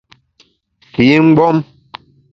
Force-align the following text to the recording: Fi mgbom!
Fi 0.93 1.05
mgbom! 1.27 1.57